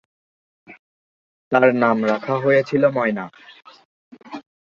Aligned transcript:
তার 1.51 1.67
নাম 1.75 1.97
রাখা 2.05 2.35
হয়েছিল 2.37 2.83
ময়না। 2.95 3.25